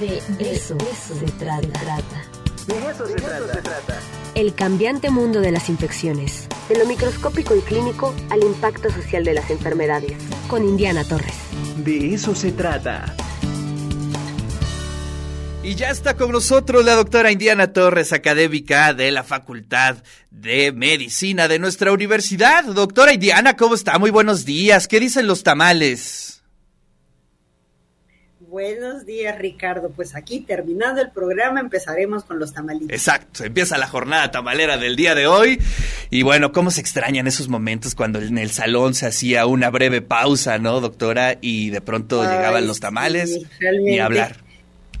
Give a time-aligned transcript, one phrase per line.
[0.00, 1.80] De eso, se, trata.
[2.68, 4.00] De eso, se, trata.
[4.36, 6.46] El cambiante mundo de las infecciones.
[6.68, 10.16] De lo microscópico y clínico al impacto social de las enfermedades.
[10.46, 11.34] Con Indiana Torres.
[11.78, 13.12] De eso se trata.
[15.64, 19.96] Y ya está con nosotros la doctora Indiana Torres, académica de la Facultad
[20.30, 22.64] de Medicina de nuestra universidad.
[22.66, 23.98] Doctora Indiana, ¿cómo está?
[23.98, 24.86] Muy buenos días.
[24.86, 26.37] ¿Qué dicen los tamales?
[28.40, 29.90] Buenos días, Ricardo.
[29.90, 32.90] Pues aquí, terminando el programa, empezaremos con los tamalitos.
[32.90, 35.60] Exacto, empieza la jornada tamalera del día de hoy.
[36.10, 40.02] Y bueno, ¿cómo se extrañan esos momentos cuando en el salón se hacía una breve
[40.02, 41.36] pausa, ¿no, doctora?
[41.40, 44.36] Y de pronto llegaban los tamales y hablar.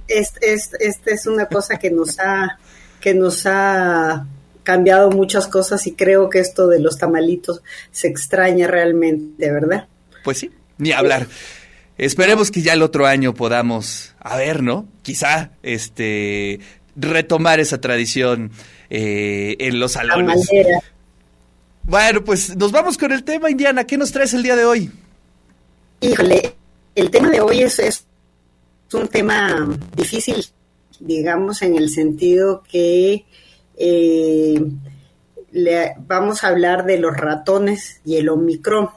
[0.08, 0.70] Esta es,
[1.06, 2.58] es una cosa que nos ha,
[3.00, 4.26] que nos ha
[4.64, 9.86] cambiado muchas cosas y creo que esto de los tamalitos se extraña realmente, ¿verdad?
[10.24, 11.26] Pues sí, ni hablar.
[11.98, 14.86] Esperemos que ya el otro año podamos, a ver, ¿no?
[15.02, 16.60] Quizá, este,
[16.94, 18.52] retomar esa tradición
[18.88, 20.48] eh, en los salones.
[21.82, 23.84] Bueno, pues nos vamos con el tema, Indiana.
[23.84, 24.90] ¿Qué nos traes el día de hoy?
[26.00, 26.54] Híjole,
[26.94, 28.06] el tema de hoy es, es
[28.92, 30.44] un tema difícil,
[31.00, 33.24] digamos, en el sentido que
[33.76, 34.62] eh,
[35.52, 38.90] le, vamos a hablar de los ratones y el Omicron.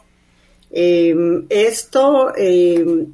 [0.71, 1.13] Eh,
[1.49, 3.05] esto eh,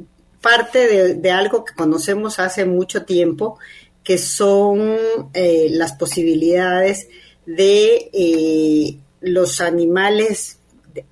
[0.42, 3.58] parte de, algo que conocemos hace mucho tiempo,
[4.04, 4.96] que son
[5.34, 7.10] eh, las posibilidades
[7.46, 10.60] de los animales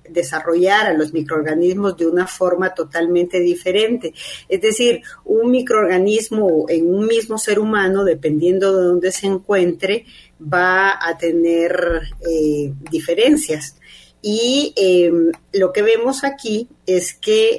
[0.08, 4.14] desarrollar a los microorganismos de una forma totalmente diferente.
[4.48, 10.06] Es decir, un microorganismo en un mismo ser humano, dependiendo de dónde se encuentre,
[10.40, 12.00] va a tener
[12.90, 13.76] diferencias.
[14.22, 17.58] Y em, lo que vemos aquí es que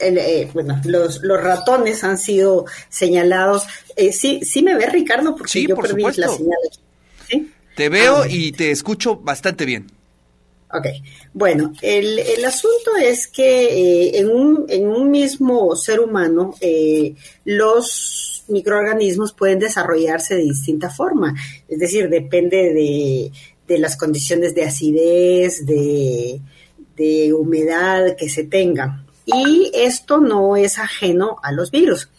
[0.00, 3.64] eh, bueno, los, ratones han sido señalados.
[3.96, 6.80] Eh, sí, sí me ve Ricardo porque yo perdí la señal aquí.
[7.76, 9.86] Te veo ah, y te escucho bastante bien.
[10.72, 10.86] Ok,
[11.32, 16.54] bueno, el, el asunto es que eh, en, un, en un mismo ser humano
[17.44, 21.34] los microorganismos pueden desarrollarse de distinta forma,
[21.68, 23.32] es decir, depende de,
[23.70, 26.42] de las condiciones de acidez, de,
[27.32, 29.06] humedad que se tenga.
[29.24, 32.10] Y esto no es ajeno a los virus.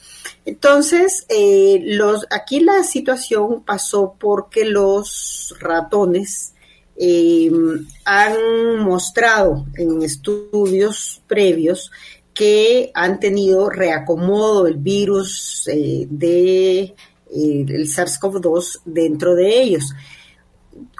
[0.45, 6.53] Entonces, eh, los, aquí la situación pasó porque los ratones
[6.95, 11.91] em, han mostrado en estudios previos
[12.33, 16.95] que han tenido reacomodo el virus eh, de eh,
[17.29, 19.93] el SARS-CoV-2 dentro de ellos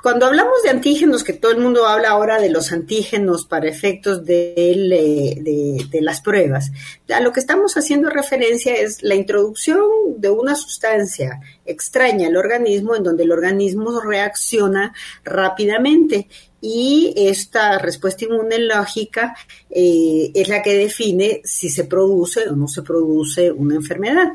[0.01, 4.25] cuando hablamos de antígenos, que todo el mundo habla ahora de los antígenos para efectos
[4.25, 6.72] de, las pruebas,
[7.13, 9.81] a lo que estamos haciendo referencia es la introducción
[10.17, 16.28] de una sustancia extraña al organismo en donde el organismo reacciona rápidamente
[16.61, 19.35] y esta respuesta inmunológica
[19.69, 24.34] eh, es la que define si se produce o no se produce una enfermedad.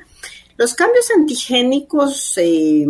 [0.57, 2.87] Los cambios antigénicos eh,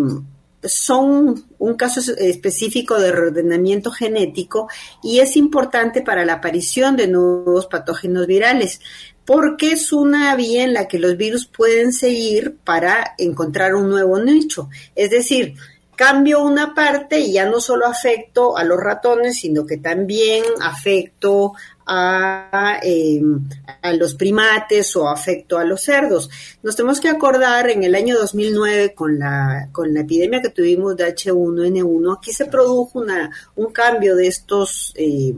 [0.63, 4.69] son un caso específico de reordenamiento genético
[5.03, 8.81] y es importante para la aparición de nuevos patógenos virales
[9.25, 14.21] porque es una vía en la que los virus pueden seguir para encontrar un nuevo
[14.21, 14.71] nicho.
[14.95, 15.57] Es decir,
[15.97, 21.55] cambio una parte y ya no solo afecto a los ratones, sino que también afecto
[21.87, 23.49] a, em,
[23.95, 26.29] los primates o afecto a los cerdos.
[26.63, 30.97] Nos tenemos que acordar en el año 2009 con la, con la epidemia que tuvimos
[30.97, 35.35] de H1N1, aquí se produjo una, un cambio de estos eh,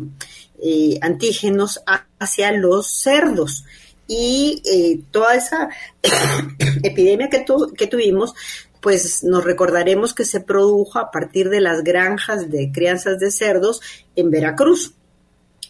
[0.63, 1.81] eh, antígenos
[2.19, 3.65] hacia los cerdos
[4.09, 5.69] y eh, toda esa
[6.83, 7.45] epidemia que,
[7.77, 8.35] que tuvimos
[8.81, 13.81] pues nos recordaremos que se produjo a partir de las granjas de crianzas de cerdos
[14.17, 14.95] en Veracruz.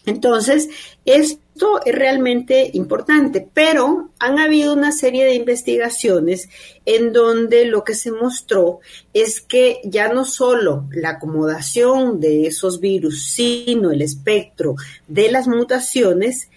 [0.05, 0.69] Entonces,
[1.05, 6.49] esto es realmente importante, pero han habido una serie de investigaciones
[6.85, 8.79] en donde lo que se mostró
[9.13, 14.75] es que ya no solo la acomodación de esos virus, sino el espectro
[15.07, 16.49] de las mutaciones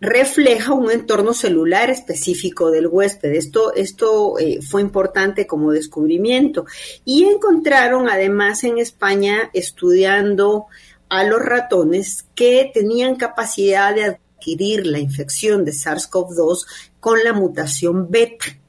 [0.00, 3.32] refleja un entorno celular específico del huésped.
[3.32, 6.64] Esto, esto eh, fue importante como descubrimiento.
[7.04, 10.66] Y encontraron además en España estudiando
[11.08, 16.66] a los ratones que tenían capacidad de adquirir la infección de SARS-CoV-2
[16.98, 18.59] con la mutación beta.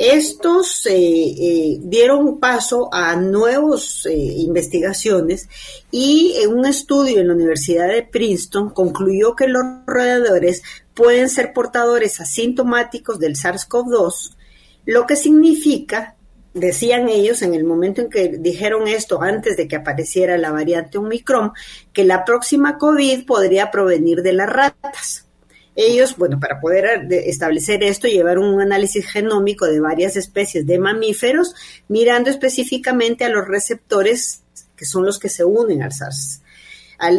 [0.00, 5.46] Estos eh, eh, dieron paso a nuevas eh, investigaciones
[5.90, 10.62] y un estudio en la Universidad de Princeton concluyó que los roedores
[10.94, 14.36] pueden ser portadores asintomáticos del SARS-CoV-2,
[14.86, 16.16] lo que significa
[16.54, 20.96] decían ellos en el momento en que dijeron esto, antes de que apareciera la variante
[20.96, 21.52] Omicron,
[21.92, 25.29] que la próxima COVID podría provenir de las ratas.
[25.76, 31.54] Ellos, bueno, para poder establecer esto, llevaron un análisis genómico de varias especies de mamíferos,
[31.88, 34.42] mirando específicamente a los receptores
[34.76, 36.40] que son los que se unen al SARS,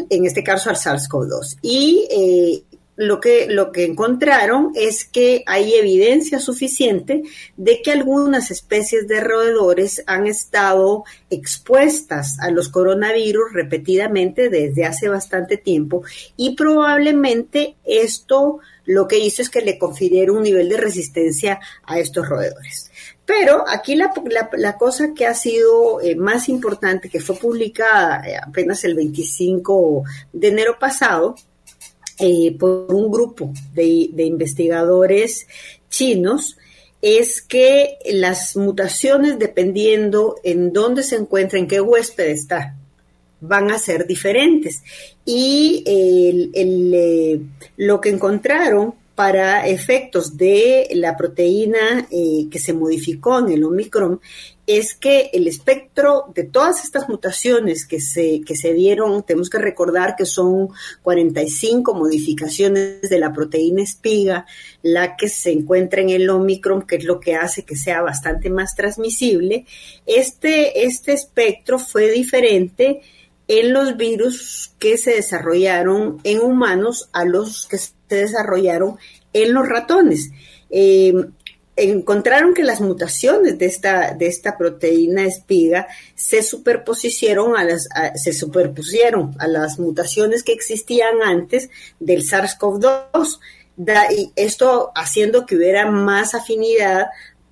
[0.10, 1.58] en este caso al SARS-CoV-2.
[1.62, 2.71] Y eh,
[3.02, 7.24] lo que, lo que encontraron es que hay evidencia suficiente
[7.58, 15.10] de que algunas especies de roedores han estado expuestas a los coronavirus repetidamente desde hace
[15.10, 16.04] bastante tiempo
[16.38, 21.98] y probablemente esto lo que hizo es que le confiriera un nivel de resistencia a
[21.98, 22.92] estos roedores.
[23.26, 24.12] Pero aquí la,
[24.58, 30.04] la, cosa que ha sido eh, más importante, que fue publicada eh, apenas el 25
[30.34, 31.36] de enero pasado,
[32.20, 35.48] eh, por un grupo de, investigadores
[35.90, 36.58] chinos
[37.02, 42.76] es que las mutaciones, dependiendo en dónde se encuentra, en qué huésped está,
[43.40, 44.84] van a ser diferentes.
[45.26, 47.42] Y eh,
[47.78, 54.20] lo que encontraron para efectos de la proteína eh, que se modificó en el Omicron
[54.66, 59.58] es que el espectro de todas estas mutaciones que se, que se dieron, tenemos que
[59.58, 60.70] recordar que son
[61.02, 64.46] 45 modificaciones de la proteína espiga,
[64.82, 68.50] la que se encuentra en el Omicron, que es lo que hace que sea bastante
[68.50, 69.66] más transmisible.
[70.06, 73.02] Este, este espectro fue diferente
[73.52, 78.98] en los virus que se desarrollaron en humanos a los que se desarrollaron
[79.34, 80.32] en los ratones.
[80.70, 81.14] Eh,
[81.76, 88.32] encontraron que las mutaciones de esta, de esta proteína espiga se superpusieron a las, se
[88.32, 91.70] superpusieron a las mutaciones que existían antes
[92.00, 93.40] del SARS-CoV-2.
[94.16, 97.08] y esto haciendo que hubiera más afinidad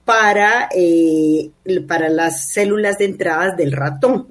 [0.05, 1.51] para, eh,
[1.89, 4.29] para las células de entrada del ratón.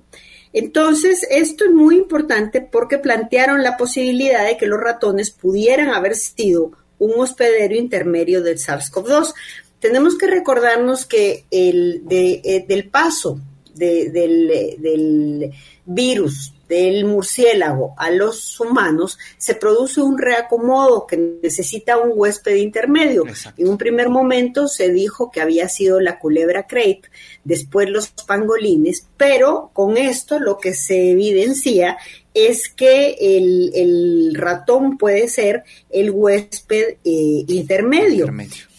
[0.58, 6.16] Entonces, esto es muy importante porque plantearon la posibilidad de que los ratones pudieran haber
[6.16, 9.34] sido un hospedero intermedio del SARS-CoV-2
[9.78, 13.40] tenemos que recordarnos que el eh, del paso
[13.74, 15.52] del,
[15.86, 23.24] virus del murciélago a los humanos, se produce un reacomodo que necesita un huésped intermedio.
[23.56, 27.08] En un primer momento se dijo que había sido la culebra crepe,
[27.44, 31.96] después los pangolines, pero con esto lo que se evidencia
[32.34, 38.26] es que el, ratón puede ser el huésped eh, intermedio.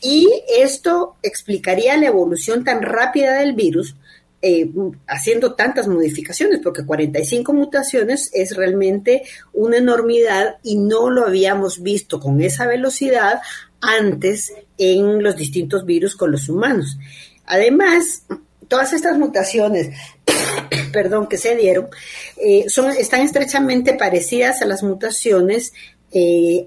[0.02, 3.96] Y esto explicaría la evolución tan rápida del virus,
[4.42, 4.72] eh,
[5.06, 12.22] haciendo tantas modificaciones, porque 45 mutaciones es realmente una enormidad y no lo habíamos visto
[12.22, 13.42] con esa velocidad
[13.82, 16.98] antes en los distintos virus con los humanos.
[17.46, 18.24] Además,
[18.70, 19.90] todas estas mutaciones,
[20.94, 21.90] perdón, que se dieron,
[22.38, 25.74] eh, son, están estrechamente parecidas a las mutaciones
[26.14, 26.64] eh,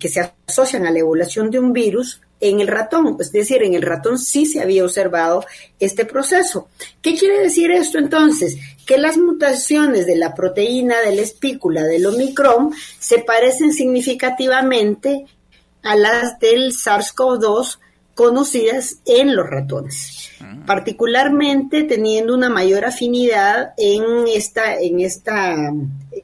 [0.00, 3.74] que se asocian a la evolución de un virus en el ratón, es decir, en
[3.74, 5.44] el ratón sí se había observado
[5.80, 6.68] este proceso.
[7.00, 8.56] ¿Qué quiere decir esto entonces?
[8.86, 15.26] Que las mutaciones de la proteína de la espícula del Omicron se parecen significativamente
[15.82, 17.78] a las del SARS-CoV-2
[18.14, 20.62] conocidas en los ratones, ah.
[20.66, 25.72] particularmente teniendo una mayor afinidad en esta, en esta,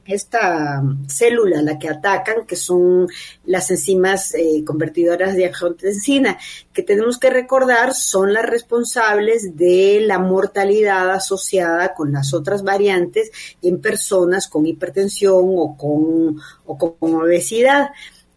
[0.05, 3.07] esta célula a la que atacan, que son
[3.45, 6.37] las enzimas eh, convertidoras de angiotensina,
[6.71, 13.31] que tenemos que recordar son las responsables de la mortalidad asociada con las otras variantes
[13.61, 17.89] en personas con hipertensión o con, o con obesidad.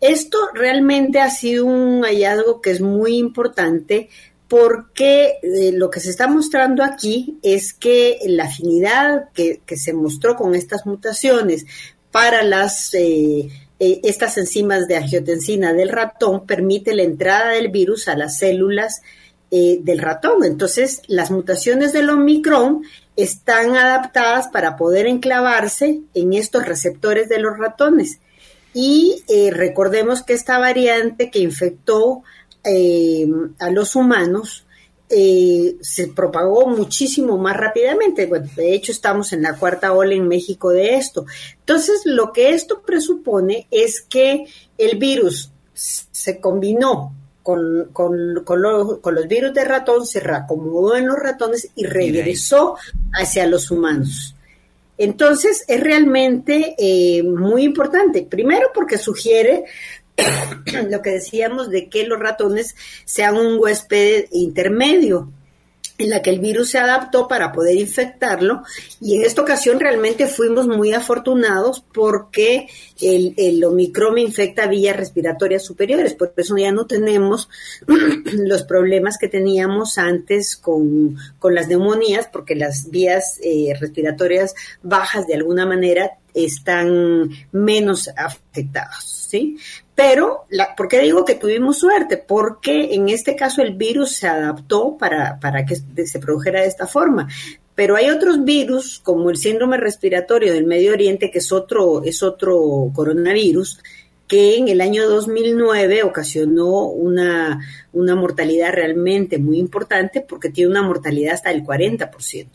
[0.04, 4.11] Esto realmente ha sido un hallazgo que es muy importante
[4.49, 10.37] porque eh, lo que se está mostrando aquí es que la afinidad que, se mostró
[10.37, 11.64] con estas mutaciones
[12.11, 18.06] para las eh, eh, estas enzimas de angiotensina del ratón permite la entrada del virus
[18.06, 19.00] a las células
[19.50, 20.44] del ratón.
[20.44, 22.82] Entonces, las mutaciones del Omicron
[23.14, 28.18] están adaptadas para poder enclavarse en estos receptores de los ratones.
[28.74, 32.22] Y eh, recordemos que esta variante que infectó
[32.64, 33.26] eh,
[33.60, 34.66] a los humanos
[35.08, 38.26] eh, se propagó muchísimo más rápidamente.
[38.26, 41.24] Bueno, de hecho, estamos en la cuarta ola en México de esto.
[41.60, 47.12] Entonces, lo que esto presupone es que el virus se combinó
[47.44, 52.76] con, con, con, los virus de ratón, se reacomodó en los ratones y regresó
[53.12, 54.34] hacia los humanos.
[54.98, 58.22] Entonces, es realmente eh, muy importante.
[58.22, 59.64] Primero, porque sugiere
[60.88, 65.32] lo que decíamos de que los ratones sean un huésped intermedio
[65.98, 68.62] en la que el virus se adaptó para poder infectarlo.
[69.00, 72.68] Y en esta ocasión realmente fuimos muy afortunados porque
[73.00, 77.48] el, el Omicron infecta vías respiratorias superiores, por eso ya no tenemos
[78.32, 85.34] los problemas que teníamos antes con, las neumonías, porque las vías eh, respiratorias bajas de
[85.34, 89.56] alguna manera están menos afectadas, ¿sí?
[89.94, 92.16] Pero, la, ¿por qué digo que tuvimos suerte?
[92.16, 96.86] Porque en este caso el virus se adaptó para, para que se produjera de esta
[96.86, 97.28] forma.
[97.76, 102.22] Pero hay otros virus, como el síndrome respiratorio del Medio Oriente, que es otro, es
[102.22, 103.80] otro coronavirus,
[104.34, 107.60] que en el año 2009 ocasionó una,
[107.92, 112.48] una mortalidad realmente muy importante porque tiene una mortalidad hasta del 40%.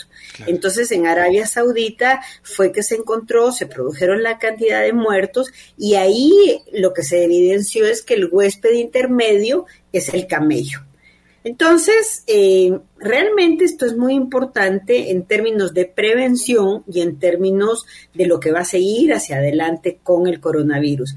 [0.45, 5.95] Entonces en Arabia Saudita fue que se encontró, se produjeron la cantidad de muertos y
[5.95, 6.33] ahí
[6.73, 10.81] lo que se evidenció es que el huésped intermedio es el camello.
[11.45, 18.25] Entonces, eh, realmente esto es muy importante en términos de prevención y en términos de
[18.25, 21.15] lo que va a seguir hacia adelante con el coronavirus.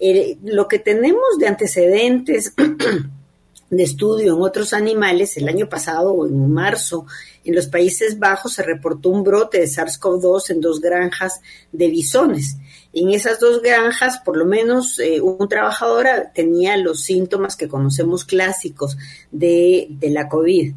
[0.00, 2.54] Eh, lo que tenemos de antecedentes
[3.70, 7.06] de estudio en otros animales, el año pasado, en marzo,
[7.44, 11.40] en los Países Bajos se reportó un brote de SARS-CoV-2 en dos granjas
[11.72, 12.56] de bisones.
[12.92, 18.24] En esas dos granjas, por lo menos eh, un trabajador tenía los síntomas que conocemos
[18.24, 18.96] clásicos
[19.30, 20.72] de, de la COVID.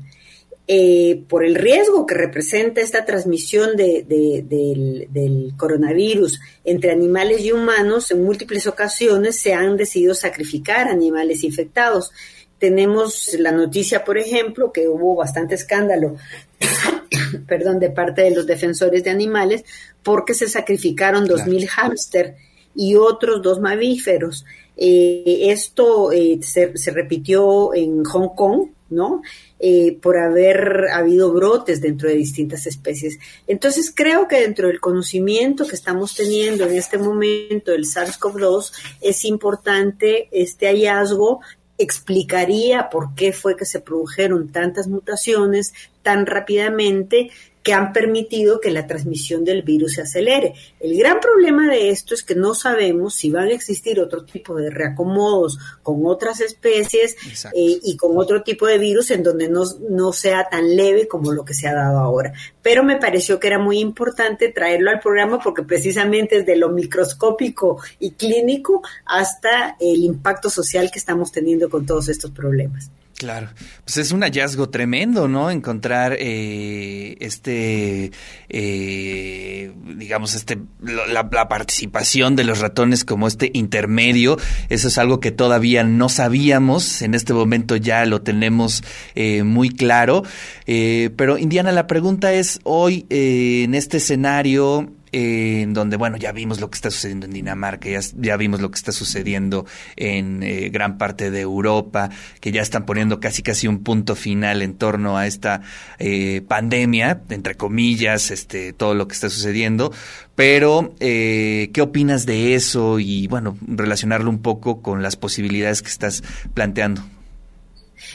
[0.70, 8.12] Eh, por el riesgo que representa esta transmisión de, del, coronavirus entre animales y humanos,
[8.12, 12.12] en múltiples ocasiones se han decidido sacrificar animales infectados.
[12.60, 16.18] Tenemos la noticia, por ejemplo, que hubo bastante escándalo,
[17.48, 19.64] perdón, de parte de los defensores de animales,
[20.04, 22.36] porque se sacrificaron 2.000 hámster
[22.76, 24.44] y otros dos mamíferos.
[24.76, 29.22] Eh, esto eh, se, se repitió en Hong Kong, ¿no?
[29.60, 33.20] Eh, por haber habido brotes dentro de distintas especies.
[33.48, 39.26] Entonces creo que dentro del conocimiento que estamos teniendo en este momento del SARS-CoV-2 es
[39.26, 41.42] importante este hallazgo
[41.78, 47.30] explicaría por qué fue que se produjeron tantas mutaciones tan rápidamente
[47.68, 50.54] que han permitido que la transmisión del virus se acelere.
[50.80, 54.56] El gran problema de esto es que no sabemos si van a existir otro tipo
[54.56, 57.18] de reacomodos con otras especies
[57.54, 61.34] eh, y con otro tipo de virus en donde no, no sea tan leve como
[61.34, 62.32] lo que se ha dado ahora.
[62.62, 67.82] Pero me pareció que era muy importante traerlo al programa porque precisamente desde lo microscópico
[68.00, 72.90] y clínico hasta el impacto social que estamos teniendo con todos estos problemas.
[73.18, 73.50] Claro,
[73.84, 75.50] pues es un hallazgo tremendo, ¿no?
[75.50, 78.12] Encontrar eh, este,
[78.48, 84.38] eh, digamos, este, la, participación de los ratones como este intermedio.
[84.70, 87.02] Eso es algo que todavía no sabíamos.
[87.02, 88.84] En este momento ya lo tenemos
[89.16, 90.22] eh, muy claro.
[90.68, 96.70] pero Indiana, la pregunta es hoy en este escenario en donde, bueno, ya vimos lo
[96.70, 101.32] que está sucediendo en Dinamarca, ya, vimos lo que está sucediendo en eh, gran parte
[101.32, 102.10] de Europa,
[102.40, 105.62] que ya están poniendo casi casi un punto final en torno a esta
[106.00, 109.92] eh, pandemia, entre comillas, este, todo lo que está sucediendo.
[110.36, 113.00] Pero, eh, ¿qué opinas de eso?
[113.00, 116.24] Y, bueno, relacionarlo un poco con las posibilidades que estás
[116.54, 117.02] planteando.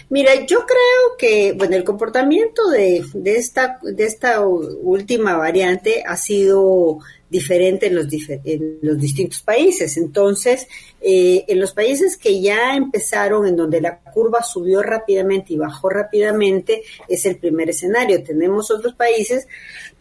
[0.09, 6.17] Mira, yo creo que, bueno, el comportamiento de, de, esta, de esta última variante ha
[6.17, 7.01] sido
[7.33, 8.07] diferente en los,
[8.45, 9.97] en los distintos países.
[9.97, 10.69] Entonces,
[11.01, 15.89] eh, en los países que ya empezaron, en donde la curva subió rápidamente y bajó
[15.89, 18.23] rápidamente, es el primer escenario.
[18.23, 19.49] Tenemos otros países,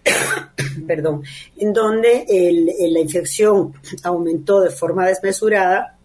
[0.87, 1.23] perdón,
[1.57, 5.97] en donde el, la infección aumentó de forma desmesurada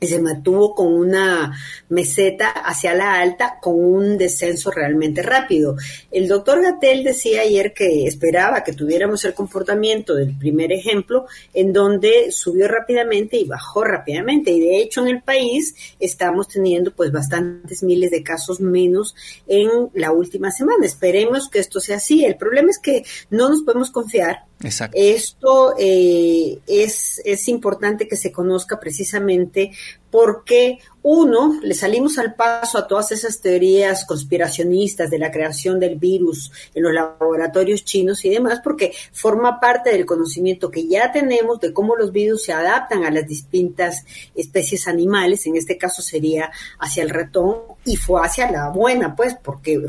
[0.00, 1.56] y se mantuvo con una
[1.88, 5.76] meseta hacia la alta con un descenso realmente rápido.
[6.10, 11.72] El doctor Gatel decía ayer que esperaba que tuviéramos el comportamiento del primer ejemplo en
[11.72, 17.12] donde subió rápidamente y bajó rápidamente y de hecho en el país estamos teniendo pues
[17.12, 19.14] bastantes miles de casos menos
[19.46, 20.84] en la última semana.
[20.84, 22.24] Esperemos que esto sea así.
[22.24, 24.96] El problema es que no nos podemos confiar Exacto.
[24.98, 32.34] Esto eh, es, es importante que se conozca precisamente life porque uno, le salimos al
[32.34, 38.24] paso a todas esas teorías conspiracionistas de la creación del virus en los laboratorios chinos
[38.24, 42.54] y demás, porque forma parte del conocimiento que ya tenemos de cómo los virus se
[42.54, 48.20] adaptan a las distintas especies animales, en este caso sería hacia el ratón, y fue
[48.24, 49.80] hacia la buena, pues, porque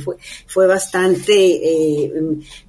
[0.45, 2.13] fue, bastante eh,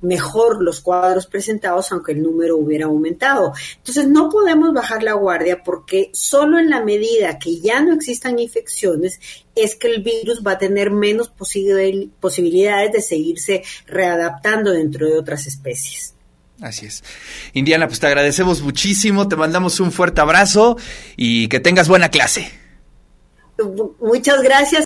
[0.00, 3.52] mejor los cuadros presentados, aunque el número hubiera aumentado.
[3.76, 8.38] Entonces, no podemos bajar la guardia porque solo en la medida que ya no existan
[8.38, 9.20] infecciones,
[9.54, 15.46] es que el virus va a tener menos posibilidades de seguirse readaptando dentro de otras
[15.46, 16.14] especies.
[16.60, 17.04] Así es.
[17.52, 20.76] Indiana, pues te agradecemos muchísimo, te mandamos un fuerte abrazo
[21.16, 22.50] y que tengas buena clase.
[24.00, 24.74] Muchas gracias.